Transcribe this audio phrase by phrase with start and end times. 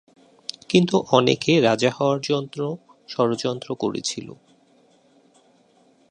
[0.69, 2.57] কিন্তু অনেকে রাজা হওয়ার জন্য
[3.09, 4.27] ষড়যন্ত্র করেছিল।